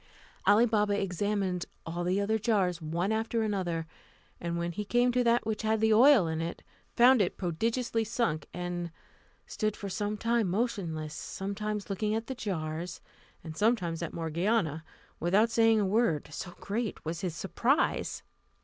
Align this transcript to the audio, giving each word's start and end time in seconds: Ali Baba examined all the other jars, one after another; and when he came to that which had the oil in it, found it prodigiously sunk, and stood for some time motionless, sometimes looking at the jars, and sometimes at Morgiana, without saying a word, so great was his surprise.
Ali 0.47 0.65
Baba 0.65 0.99
examined 0.99 1.67
all 1.85 2.03
the 2.03 2.19
other 2.19 2.39
jars, 2.39 2.81
one 2.81 3.11
after 3.11 3.43
another; 3.43 3.85
and 4.39 4.57
when 4.57 4.71
he 4.71 4.83
came 4.83 5.11
to 5.11 5.23
that 5.23 5.45
which 5.45 5.61
had 5.61 5.79
the 5.79 5.93
oil 5.93 6.25
in 6.25 6.41
it, 6.41 6.63
found 6.95 7.21
it 7.21 7.37
prodigiously 7.37 8.03
sunk, 8.03 8.47
and 8.51 8.89
stood 9.45 9.77
for 9.77 9.89
some 9.89 10.17
time 10.17 10.49
motionless, 10.49 11.13
sometimes 11.13 11.87
looking 11.87 12.15
at 12.15 12.25
the 12.25 12.33
jars, 12.33 12.99
and 13.43 13.55
sometimes 13.55 14.01
at 14.01 14.11
Morgiana, 14.11 14.83
without 15.19 15.51
saying 15.51 15.79
a 15.79 15.85
word, 15.85 16.27
so 16.31 16.55
great 16.59 17.05
was 17.05 17.21
his 17.21 17.35
surprise. 17.35 18.23